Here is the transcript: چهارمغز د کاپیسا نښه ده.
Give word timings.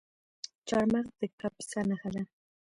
چهارمغز 0.67 1.07
د 1.19 1.21
کاپیسا 1.39 1.79
نښه 1.89 2.09
ده. 2.15 2.23